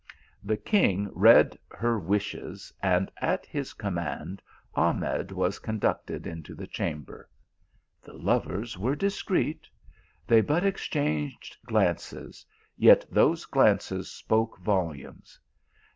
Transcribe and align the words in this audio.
The 0.43 0.57
king 0.57 1.11
read 1.13 1.59
her 1.69 1.99
wishes, 1.99 2.73
and 2.81 3.11
at 3.17 3.43
220 3.43 3.43
THE 3.43 3.45
ALHAMBKA. 3.45 3.51
his 3.51 3.73
command 3.75 4.41
Ahmed 4.73 5.31
was 5.31 5.59
conducted 5.59 6.25
into 6.25 6.55
the 6.55 6.65
cham 6.65 7.03
ber. 7.03 7.29
The 8.01 8.13
lovers 8.13 8.79
were 8.79 8.95
discreet: 8.95 9.69
they 10.25 10.41
but 10.41 10.65
exchanged 10.65 11.55
glances, 11.67 12.43
yet 12.75 13.05
those 13.11 13.45
glances 13.45 14.09
spoke 14.11 14.57
volumes. 14.57 15.39